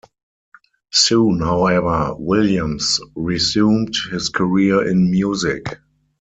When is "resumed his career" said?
3.13-4.87